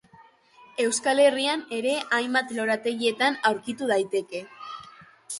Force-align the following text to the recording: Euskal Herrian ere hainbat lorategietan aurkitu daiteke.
Euskal 0.83 1.19
Herrian 1.25 1.59
ere 1.79 1.91
hainbat 2.19 2.53
lorategietan 2.59 3.37
aurkitu 3.51 3.91
daiteke. 3.93 4.41